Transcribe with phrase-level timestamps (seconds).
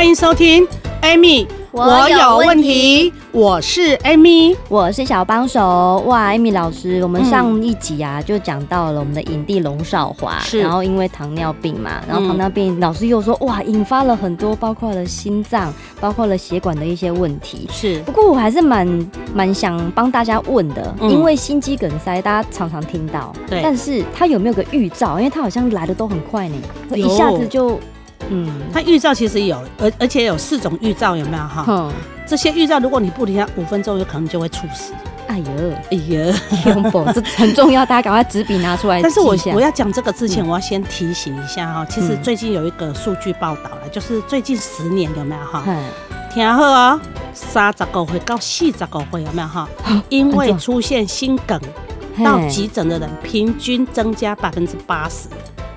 [0.00, 0.66] 欢迎收听
[1.02, 3.12] ，Amy，我有问题。
[3.32, 6.02] 我是 Amy，我是小帮手。
[6.06, 17.68] 哇，Amy 老师，我们上一集啊就讲到了我们的影帝龙少华，是，然后因为糖尿病嘛，然后糖尿病老师又说哇，引发了很多，包括了心脏，包括了血管的一些问题。
[17.70, 25.18] 是，不过我还是蛮蛮想帮大家问的，因为心肌梗塞大家常常听到，对，但是它有没有个预兆？
[25.18, 26.56] 因为它好像来的都很快呢，
[26.94, 27.78] 一下子就。
[28.30, 31.64] 嗯，它预兆其实有，而而且有四种预兆，有没有哈？
[31.68, 31.92] 嗯，
[32.26, 34.92] 这些预兆如果你不停下五分钟，有可能就会猝死。
[35.26, 35.44] 哎呦，
[35.90, 36.34] 哎呀，
[37.14, 39.00] 这很重要，大家赶快纸笔拿出来。
[39.02, 45.62] 但是我我要讲这个之前，我要先提醒一下哈，其实最近有一个数据报道了，就是最近十年有没有哈？
[46.32, 47.00] 听好哦，
[47.32, 49.68] 三十个会到四十个会有没有哈？
[50.08, 51.60] 因为出现心梗
[52.24, 55.28] 到急诊的人平均增加百分之八十。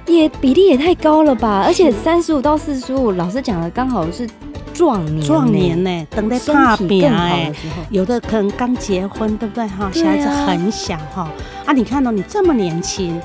[0.08, 1.64] 也比例也太高了吧！
[1.66, 4.28] 而且三十五到四十五，老师讲的刚好是
[4.73, 7.52] 壮年，壮年呢，等待大病哎，
[7.90, 9.90] 有的可能刚结婚，对不对哈？
[9.94, 11.30] 小孩子很小哈
[11.66, 11.73] 啊！
[11.73, 13.20] 你看到你这么年轻，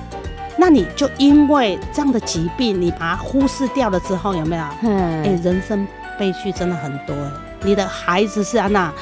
[0.56, 4.64] 那你就因为这样的疾病，你把它忽视掉了之后，有没有？
[4.82, 5.86] 嗯哎，人生
[6.18, 7.16] 悲剧真的很多。
[7.62, 8.92] 你的孩子是安娜，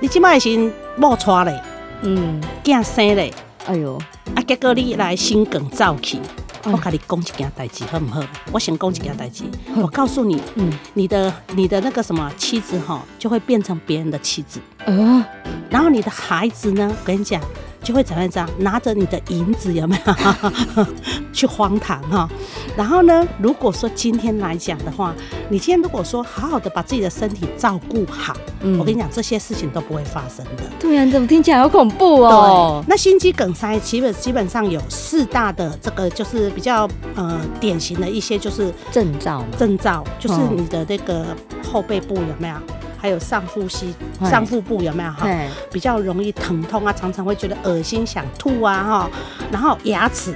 [0.00, 1.60] 你起码已经冒出嘞，
[2.02, 3.30] 嗯，惊生嘞，
[3.66, 3.98] 哎呦，
[4.34, 6.20] 啊，结果你来心梗早期。
[6.64, 8.22] 我跟你讲一件代志好不好？
[8.52, 9.44] 我先讲一件代志。
[9.74, 14.60] 我告诉你，嗯，你的你的那个什么妻子哈，就会变成别人的妻子。
[14.84, 15.24] 呃，
[15.68, 17.40] 然后你的孩子呢，我跟你讲。
[17.82, 18.30] 就会怎么样？
[18.30, 20.86] 这样拿着你的银子有没有
[21.32, 22.28] 去荒唐哈？
[22.76, 25.14] 然后呢，如果说今天来讲的话，
[25.48, 30.62] 你今天如果说好好的把自己的身体照顾好，嗯，我跟你讲，这些事情都不会发生的。
[30.78, 32.84] 对呀，你怎么听起来好恐怖哦？
[32.86, 41.26] 那心肌梗塞基本基本上有四大的这个就是比较呃典型的一些就是症兆，症兆就是你的这个
[41.70, 42.54] 后背部有没有？
[43.02, 43.92] 还有上腹吸、
[44.30, 45.26] 上腹部有没有哈？
[45.72, 49.10] 比较容易疼痛啊，常常会觉得恶心、想吐啊哈。
[49.50, 50.32] 然后牙齿，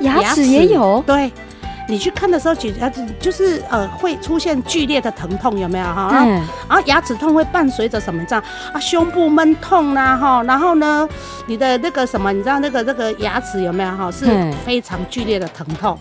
[0.00, 1.02] 牙齿也有。
[1.06, 1.32] 对，
[1.88, 6.10] 你去看的时候，觉得就是呃会出现剧烈的疼痛，有没有哈？
[6.68, 8.78] 然后牙齿痛会伴随着什么这样啊？
[8.78, 10.42] 胸部闷痛呐哈。
[10.42, 11.08] 然后呢，
[11.46, 14.10] 你的那个什么，你知道那个那个牙齿有没有哈？
[14.12, 14.26] 是
[14.66, 15.98] 非常剧烈的疼痛。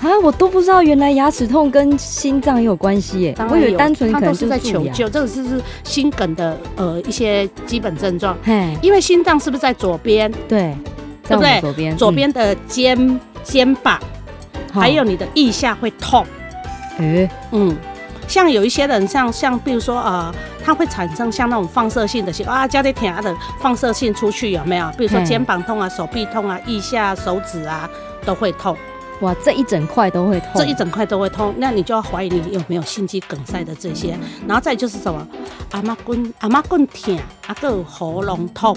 [0.00, 3.34] 啊，我都不知道原来牙齿痛跟心脏也有关系耶！
[3.50, 8.34] 我以为单纯可能是在求救，这个是是心梗的呃一些基本症状。
[8.42, 10.32] 嘿，因为心脏是不是在左边？
[10.48, 10.74] 对，
[11.28, 11.60] 对不对？
[11.60, 14.00] 左边，左边的肩肩膀，
[14.72, 16.24] 还有你的腋下会痛。
[16.96, 17.76] 哎，嗯，
[18.26, 20.34] 像有一些人，像像比如说呃，
[20.64, 24.90] 它会产生像那种放射性的啊，加点甜的放射性出去有没有？
[24.96, 27.86] 比如说肩膀痛啊，手臂痛啊，腋下、手指啊
[28.24, 28.74] 都会痛。
[29.20, 35.26] 哇，这一整块都会痛，这一整块都会痛，那你就要怀疑你有没有心肌梗塞的这些，然后再就是什么，
[35.72, 38.76] 阿妈棍阿妈棍疼，阿个喉咙痛，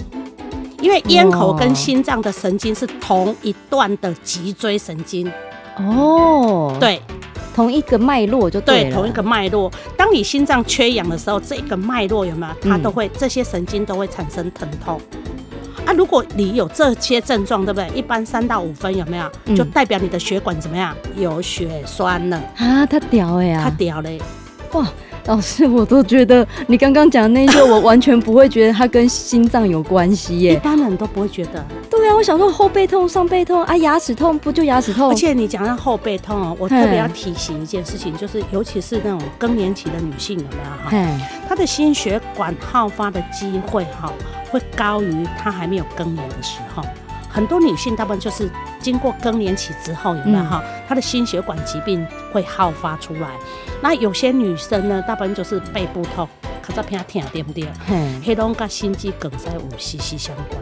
[0.80, 5.30] 因为咽喉跟心脏的神经是同一段的脊椎神经。
[5.78, 7.00] 哦，对，
[7.54, 8.90] 同一个脉络就对了。
[8.90, 9.72] 对，同一个脉络。
[9.96, 12.70] 当你心脏缺氧的时候，这个脉络有没有？
[12.70, 15.00] 它都会，这些神经都会产生疼痛。
[15.86, 17.88] 啊，如果你有这些症状，对不对？
[17.96, 19.54] 一般三到五分有没有？
[19.54, 20.94] 就代表你的血管怎么样？
[21.16, 22.86] 有血栓了啊！
[22.86, 24.20] 他屌哎呀，他屌嘞！
[24.72, 24.86] 哇，
[25.26, 30.54] 老师，我都觉得你刚刚讲的那些，我完全不会觉得它跟心脏有关系耶。
[30.54, 31.64] 一般人都不会觉得。
[32.04, 35.08] 对啊，我想说后背痛、上背痛啊，牙齿痛不就牙齿痛？
[35.08, 41.18] 而且你讲到后背痛哦，我特别要提醒一件事情，就是尤其是那种更年期的女性有没有哈？
[41.48, 44.12] 她的心血管好发的机会哈。
[44.50, 46.82] 会高于她还没有更年的时候，
[47.30, 48.50] 很多女性大部分就是
[48.82, 50.62] 经过更年期之后，有没有哈？
[50.86, 53.30] 她的心血管疾病会好发出来。
[53.80, 56.28] 那有些女生呢，大部分就是背部痛，
[56.60, 57.66] 卡在偏疼，对不对？
[58.22, 60.60] 黑龙跟心肌梗塞有息息相关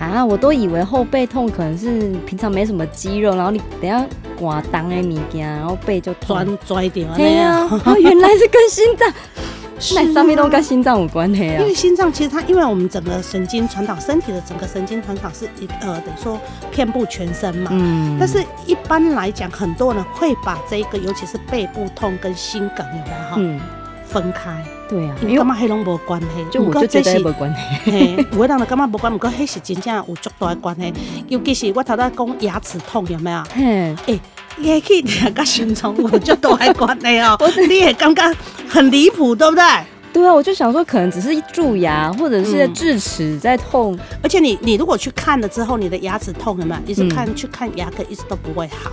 [0.00, 0.24] 啊！
[0.24, 4.04] 我都以为后背痛可能是平常没什么肌肉，然后你等下
[4.36, 7.06] 刮当的物件，然后背就钻拽掉。
[7.16, 7.68] 对呀，
[8.00, 9.12] 原来是跟心脏。
[9.94, 16.38] 那上面都跟心脏有关系啊，因为心脏其实它，因为我们整个神经传导，身体的整个神经传导是一呃，等于说
[16.70, 17.70] 遍布全身嘛。
[17.72, 18.14] 嗯。
[18.20, 23.64] 但是一般来讲，很多人会把这个，尤其是背部痛跟心梗有没有哈，
[24.04, 24.62] 分开。
[24.90, 28.26] 对啊，因为干嘛黑龙无关系，就我就觉得没关系。
[28.32, 30.92] 有的人就干嘛无关，不过迄是真正有足大的关系。
[31.28, 33.40] 尤其是我头先讲牙齿痛有没有？
[33.54, 34.20] 嘿哎，
[34.58, 35.00] 也可以
[35.32, 37.38] 跟心脏有足大的关系哦。
[37.68, 38.34] 你也感觉
[38.68, 39.64] 很离谱，对不对？
[40.12, 43.96] 对啊，我就想说，可能只是蛀牙，或者是智齿在痛。
[44.20, 46.80] 而且你你如果去看了之后，你的牙齿痛有没有？
[46.84, 48.90] 一直看去看牙科，一直都不会好，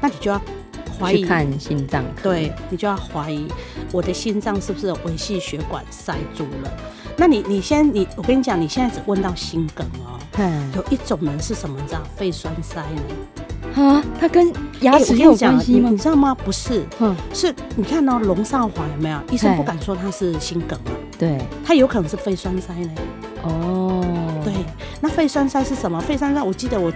[0.00, 0.40] 那你就要。
[1.04, 3.46] 怀疑看心脏，对，你就要怀疑
[3.92, 6.72] 我的心脏是不是有微细血管塞住了？
[7.16, 11.78] 那你你先你我跟你讲，你现在只问到心梗哦、喔，嗯，有一种人是什么？
[11.80, 13.82] 你知道肺栓塞呢？
[13.82, 15.92] 啊，它跟牙齿有关系吗、欸？
[15.92, 16.34] 你知道吗？
[16.34, 19.18] 不是，嗯，是你看到龙少华有没有？
[19.30, 22.90] 医生不敢说他是心梗啊，对，他有可能是肺栓塞呢。
[23.42, 24.02] 哦，
[24.44, 24.52] 对，
[25.00, 26.00] 那肺栓塞是什么？
[26.00, 26.90] 肺栓塞，我记得我。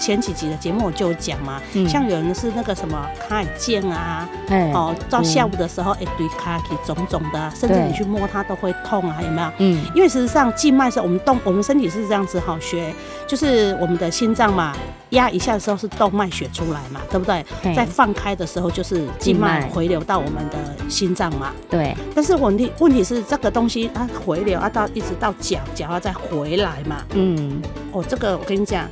[0.00, 9.52] 前几集的节目我就讲嘛，嗯、像有人是那个什么卡腱啊，嘿哦，到下午的时候，哎、嗯，对卡可以肿肿的，甚至你去摸它都会痛啊，有没有？
[9.58, 12.92] 嗯，因为事实上静脉是我们动，我们身体是这样子哈，血
[13.26, 14.74] 就是我们的心脏嘛，
[15.10, 17.44] 压一下的时候是动脉血出来嘛，对不对？
[17.62, 20.56] 嘿在放开的时候就是静脉回流到我们的
[20.88, 21.52] 心脏嘛。
[21.68, 21.94] 对。
[22.14, 27.04] 但是问题问题是这个东西它回流啊到一直到脚，脚要再回来嘛。
[27.12, 27.60] 嗯。
[27.92, 28.88] 哦，这个我跟你讲。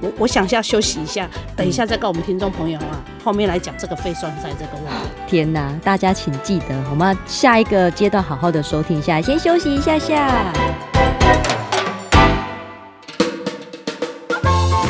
[0.00, 5.10] 我我想下休息一下，等一下再跟我们听众朋友啊，后面来讲这个肺栓塞这个问题。
[5.26, 10.52] 天哪，大家请记得，我们下一个阶段好好的收听一下，先休息一下下。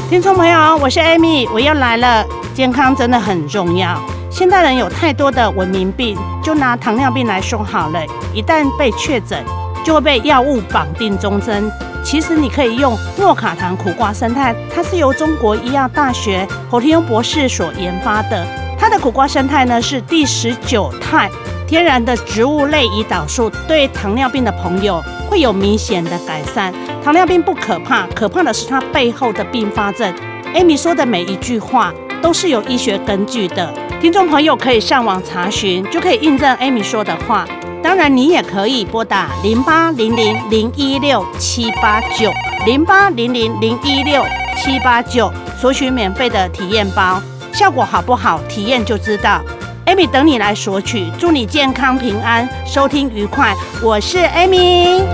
[0.09, 2.25] 听众朋友，我是 Amy，我又来了。
[2.55, 4.01] 健康真的很重要，
[4.31, 8.01] 现代人有太多的文明病，就拿糖尿病来说好了，
[8.33, 9.45] 一旦被确诊，
[9.87, 11.71] 就会被药物绑定终身。
[12.03, 18.45] 其实你可以用诺卡糖苦瓜胜肽，它是由中国医药大学侯天庸博士所研发的。
[18.77, 21.31] 它的苦瓜胜肽呢是第十九肽，
[21.69, 25.01] 天然的植物类胰岛素，对糖尿病的朋友
[25.31, 26.75] 会有明显的改善。
[27.05, 30.13] 糖尿病不可怕，可怕的是它背后的并发症。
[30.55, 37.47] Amy 说的每一句话都是有医学根据的，听众朋友可以上网查询，就可以印证 Amy 说的话。
[37.87, 42.33] 当然，你也可以拨打零八零零零一六七八九
[42.67, 47.23] 零八零零零一六七八九索取免费的体验包，
[47.53, 48.41] 效果好不好？
[48.49, 49.41] 体验就知道。
[49.87, 53.55] Amy 等你来索取，祝你健康平安，收听愉快。
[53.81, 55.05] 我是 Amy，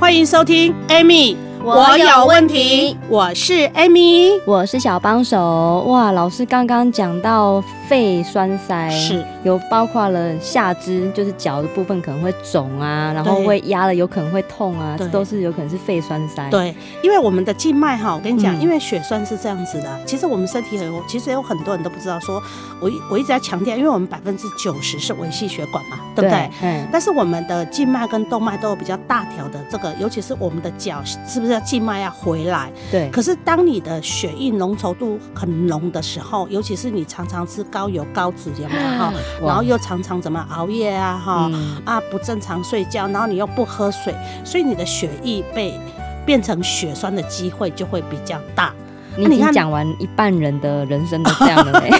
[0.00, 1.47] 欢迎收听 Amy。
[1.68, 5.84] 我有问题，我是 Amy，我是小帮手。
[5.86, 16.48] 哇，老师刚刚讲到肺栓塞，是有包括了下肢，就是脚的部分可能会肿啊，然后会压了有可能会痛啊，这都是有可能是肺栓塞。
[16.48, 20.00] 对，因为我们的静脉哈，我跟你讲，因为血栓是这样子的。
[20.06, 22.42] 其实我们身体有，其实有很多人都不知道，说
[22.80, 26.50] 我我一直在强调，因为我们百分之九十是维系血管嘛，对不对？
[26.62, 26.88] 嗯。
[26.90, 31.57] 但是我们的静脉跟动脉都有比较大条的这个，尤其是我们的脚，是不是？
[31.60, 33.08] 静脉要回来，对。
[33.10, 39.12] 可是当你的血液浓稠度很浓的时候，尤其是你常常吃高油高脂，有没有哈？
[39.40, 41.50] 然后又常常怎么熬夜啊哈？
[41.84, 44.14] 啊不正常睡觉，然后你又不喝水，
[44.44, 45.78] 所以你的血液被
[46.24, 48.72] 变成血栓的机会就会比较大。
[49.16, 51.90] 你已经讲完一半人的人生都这样了嘞，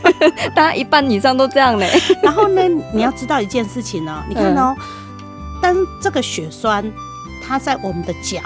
[0.54, 1.88] 大家一半以上都这样嘞。
[2.22, 4.74] 然后呢，你要知道一件事情呢，你看哦，
[5.60, 6.84] 当这个血栓。
[7.44, 8.38] 它在我们的脚，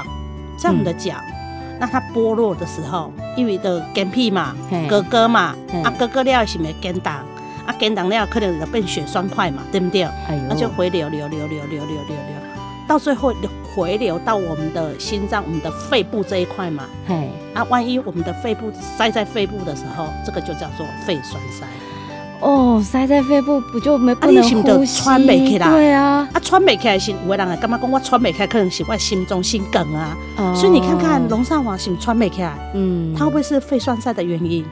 [0.56, 4.54] 在我们的脚，嗯、那它剥落的时候，因为的干皮嘛，
[4.88, 7.14] 哥哥嘛，啊哥哥了是没干当，
[7.66, 10.08] 啊干当了可能就变血栓块嘛，对不对？
[10.48, 12.16] 那就回流流流流流流流流，
[12.88, 13.34] 到最后
[13.74, 21.66] 回流到我们的心脏、我们的肺部这一块嘛，嘿，啊万一我们的肺部塞在肺部的时候，这个就叫做肺栓塞。
[22.40, 25.02] 哦，塞在肺部不就没不能呼吸？
[25.02, 25.70] 喘不起来。
[25.70, 30.16] 对啊，啊喘不起来是有的人会感觉讲我喘不起来，可能是我心中心梗啊。
[30.36, 32.52] 哦、所以你看看龙少华是不是喘不起来？
[32.74, 34.64] 嗯，他会不会是肺栓塞的原因？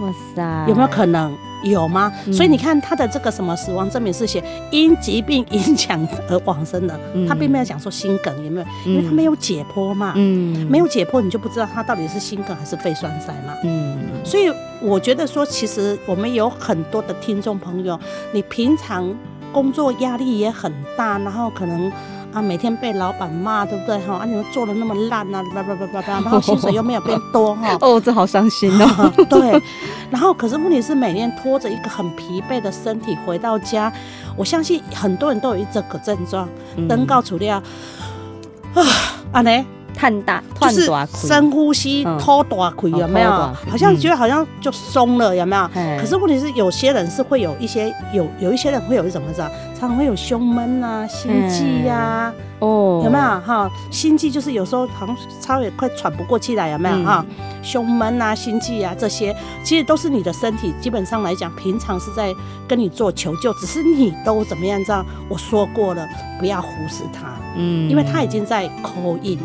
[0.00, 1.36] 哇塞，有没有可能？
[1.64, 2.12] 有吗？
[2.26, 17.98] 嗯、所以你看他的这个什么死亡证明是写因疾病影响而往生的，嗯、他并没有讲说心梗有没有，因为他没有解剖嘛，嗯，没有解剖你就不知道他到底是心梗还是肺栓塞嘛，嗯，所以我觉得说，其实我们有很多的听众朋友，
[18.32, 19.12] 你平常
[19.52, 21.90] 工作压力也很大，然后可能。
[22.38, 24.14] 啊，每天被老板骂，对不对哈？
[24.14, 27.76] 啊，你们做的那么烂啊，叭叭叭叭叭， 然后薪水又没有变多哈。
[27.82, 29.12] 哦，这好伤心哦。
[29.28, 29.60] 对，
[30.10, 33.92] 然后可是问题是，每天拖着一个很疲惫的身体回到家，
[34.36, 36.48] 我相信很多人都有一这个症状，
[36.88, 37.60] 登高处料
[38.74, 38.82] 啊，
[39.32, 39.66] 啊呢，
[39.98, 43.30] 探大，就是深呼吸，拖大腿有没有？
[43.30, 45.68] 好像觉得好像就松了，有没有？
[45.98, 49.50] 可是问题是，有些人是会有一些有有一些人会有什么知道？
[49.78, 53.68] 常常会有胸闷啊、心悸呀，哦，有没有哈？
[53.90, 57.24] 心悸就是有时候好像超也快喘不过气来，有没有哈？
[57.62, 62.32] 胸闷啊、心悸啊这些，其实都是你的身体基本上来讲，平常是在
[62.68, 65.04] 跟你做求救，只是你都怎么样这样？
[65.28, 66.06] 我说过了，
[66.38, 69.38] 不要忽视它，嗯，因为它已经在 call in。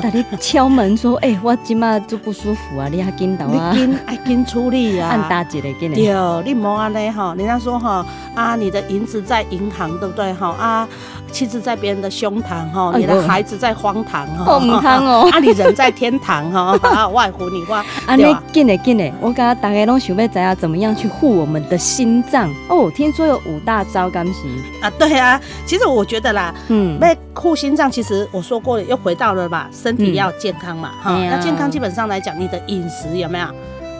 [0.00, 3.72] 大力敲门说：“哎、 欸，我今麦就不舒服啊，你还紧到啊？
[3.72, 5.08] 你紧爱紧处理啊？
[5.08, 5.96] 按大姐的紧的。
[5.96, 10.88] 对，你莫安尼哈，人家说哈啊，你的银子在银行，对不对哈啊？”
[11.30, 22.48] 妻子在别人的胸膛哈，你的孩子在荒唐哈，荒唐哦， 啊，你人在天堂哈，外乎你话， 啊，你紧嘞紧嘞，我刚刚大概都想要知道怎么样去护我们的心脏。
[22.68, 22.90] 哦。
[22.96, 24.32] 听说有五大招，干是？
[24.80, 33.46] 啊，对啊，其实我觉得啦，嗯，那护心脏，其实我说过了，又回到了吧，身体要健康嘛，哈，那健康基本上来讲，你的饮食有没有？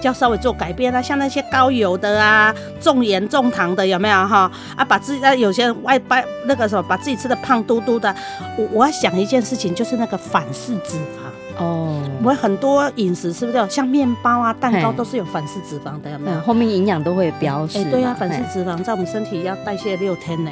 [0.02, 4.50] 要稍微做改变啊，像那些高油的啊、重盐重糖的有没有哈？
[4.76, 8.14] 啊，把自己啊，有些人外掰那个什么，把自己吃的胖嘟嘟的。
[8.56, 11.26] 我我要想一件事情，就是那个反式脂肪。
[11.58, 16.38] 哦，我很多饮食是不是像面包啊、蛋糕都是有反式脂肪的，有没有？
[16.40, 17.78] 后面营养都会标示。
[17.78, 20.50] 哎，对呀，反式脂肪在我们身体要代谢六天呢。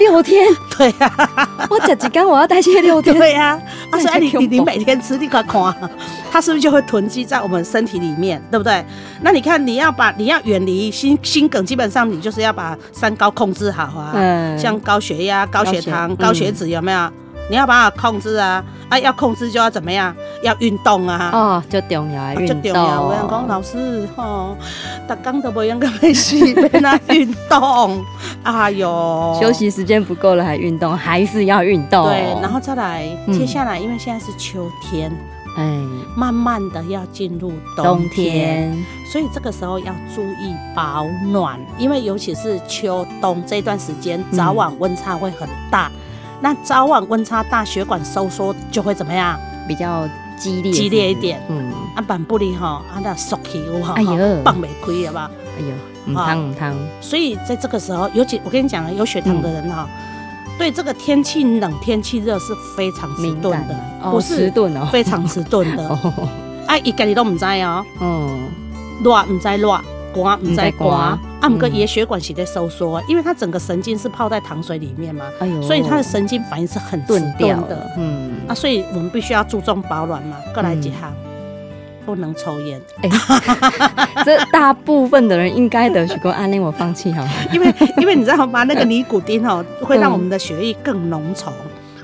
[0.00, 0.44] 六天？
[0.76, 1.28] 对呀，
[1.70, 3.14] 我吃几缸我要代谢六天。
[3.18, 3.56] 对呀，
[3.92, 5.62] 啊，所以你你你每天吃，你快看，
[6.30, 8.84] 它是不是就会囤积在我们身体里面，对不对？
[9.22, 14.12] 那你看，你要把你要远离心心梗，基本上你就是要把三高控制好啊。
[14.14, 14.58] 嗯。
[14.58, 17.10] 像高血压、高血糖、高血脂，有没有？
[17.48, 18.64] 你要把它控制啊！
[18.88, 20.14] 啊，要控制就要怎么样？
[20.44, 21.30] 要运动啊！
[21.32, 22.62] 哦，就重要，运动。
[22.62, 23.02] 就重要。
[23.02, 24.56] 我想讲老师，吼，
[25.08, 28.04] 大家都不用跟没事，别那运动。
[28.44, 32.06] 哎呦，休息时间不够了还运动，还是要运动。
[32.06, 35.10] 对，然后再来，接下来，因为现在是秋天，
[35.56, 35.82] 哎，
[36.16, 38.72] 慢慢的要进入冬天，
[39.10, 45.90] 所以这个时候要注意保暖，因为尤其是秋冬这段时间，早晚温差会很大。
[46.40, 49.38] 那早晚温差大，血管收缩就会怎么样？
[49.68, 51.40] 比较激烈，激烈一点。
[51.48, 55.30] 嗯，啊，板不离哈，啊那缩起有哈，哎呦，放没亏了吧？
[55.58, 56.74] 哎呦，唔烫唔烫。
[57.00, 59.86] 所以在这个时候，尤其我跟你讲，有血糖的人哈，
[60.60, 63.74] 对这个天气冷、天气热是非常迟钝的，
[64.10, 65.88] 不是迟钝哦，非常迟钝的。
[66.68, 67.82] 啊，一个你都唔知哦。
[67.98, 68.46] 嗯，
[69.02, 69.80] 热唔知热。
[70.12, 80.36] 寒唔在刮，按个也血管是在收缩，因为它整个神经是泡在糖水里面嘛，哎，所以它的神经反应是很钝的，嗯，啊，所以我们必须要注重保暖嘛。
[80.52, 81.14] 各来几行，
[82.04, 83.08] 不能抽烟，哎，
[84.24, 88.62] 这大部分的人应该的，许哥安令我放弃好，因为 因为你知道吗？
[88.64, 91.50] 那个尼古丁哦，会让我们的血液更浓稠，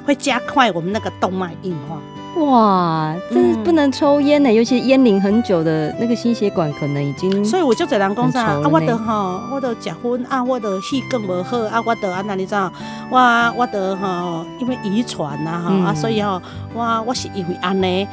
[0.05, 1.99] 会加快我们那个动脉硬化。
[2.38, 7.43] 哇，这是不能抽烟呢，尤其烟龄很久的那个心血管可能已经。
[7.43, 12.71] 所以我就在人讲啥啊，我的哈，我的结婚啊，我的气更不好啊，我的啊，那你知道，
[13.09, 13.19] 我
[13.57, 16.41] 我的哈，因为遗传呐哈啊，所以哈，
[16.75, 18.09] 我我是因为安呢，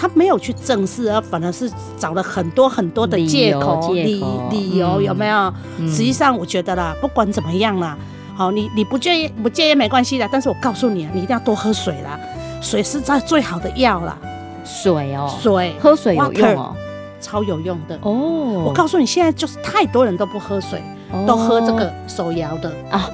[0.00, 5.52] 他没有去正视，而反而是找了很多很多的借口理理由，有没有？
[5.88, 7.98] 实际上我觉得啦，不管怎么样啦，
[8.36, 12.16] 好，你你不介意不介意没关系的，但是我告诉你啊，你一定要多喝水啦。
[12.60, 14.16] 水是在最好的药啦，
[14.64, 16.76] 水哦，水喝水有用哦，
[17.20, 17.98] 超有用的。
[18.02, 18.62] 哦。
[18.64, 20.80] 我告诉你，现在就是太多人都不喝水，
[21.26, 23.08] 都喝这个手摇的啊，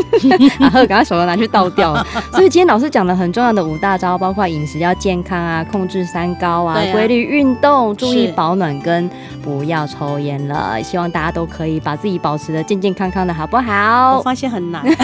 [0.58, 1.94] 然后赶快手摇拿去倒掉。
[2.32, 9.10] 所以今天老师讲了很重要的五大招，包括饮食要健康啊，控制三高啊，规律运动，注意保暖跟
[9.42, 10.82] 不要抽烟了。
[10.82, 14.18] 希望大家都可以把自己保持的健健康康的，好不好？
[14.18, 14.82] 我发现很难。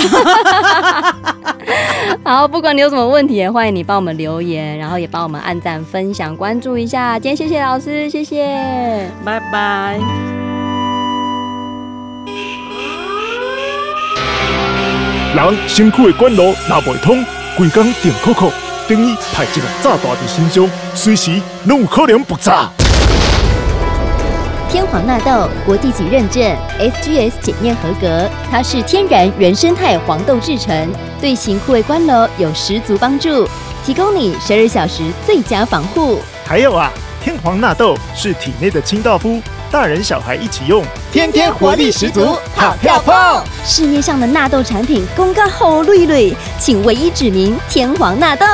[2.23, 7.19] 好，不管你有什么问题，也欢迎你帮我们留言，然后也帮我们按赞、分享、关注一下。
[7.19, 10.46] 今天谢谢老师，谢谢，拜拜。
[15.37, 17.23] 人身躯的管路若未通，
[17.59, 18.51] 规工电扣扣，
[18.89, 22.71] 等于派一个炸弹在身上，随时拢有可能爆炸。
[24.71, 26.43] 天皇纳豆国际级认证
[26.81, 30.89] ，SGS 检验合格，它是天然原生态黄豆制成，
[31.21, 33.47] 对型护卫官楼有十足帮助，
[33.85, 36.19] 提供你十二小时最佳防护。
[36.47, 36.91] 还有啊，
[37.23, 43.43] 天皇纳豆是体内的清道夫，大人小孩一起用，天天活力十足，跑跳碰。
[43.65, 48.47] 市面上的纳豆产品公告后绿绿，请唯一指明天皇纳豆。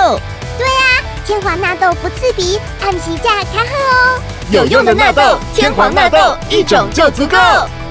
[0.58, 4.20] 对啊，天皇纳豆不刺鼻，按时价开喝哦。
[4.50, 7.36] 有用的纳豆，天皇纳豆一种就足够，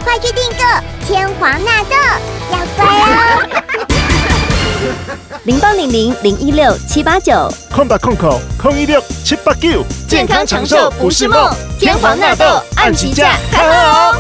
[0.04, 0.63] 快去订购
[1.06, 1.96] 天皇纳豆，
[2.51, 3.88] 要乖哦。
[5.51, 7.34] 零八零零零一六七八九，
[7.70, 12.46] 空八空口空一六七八九，健康长寿不是梦，天皇纳豆
[12.77, 14.15] 按起价看哦。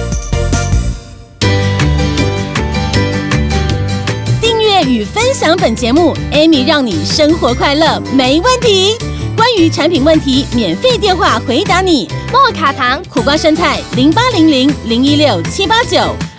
[4.41, 8.97] 订阅与分享本节目，Amy 让你生活快乐没问题。
[9.33, 12.09] 关于产品问题，免费电话回答你。
[12.29, 16.13] 莫卡糖、苦瓜生态零八零零零一六七八九，